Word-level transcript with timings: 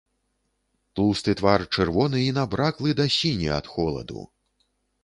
Тлусты 0.99 1.35
твар 1.43 1.65
чырвоны 1.75 2.25
і 2.31 2.35
набраклы 2.41 2.89
да 3.03 3.09
сіні 3.19 3.49
ад 3.61 3.65
холаду. 3.77 4.21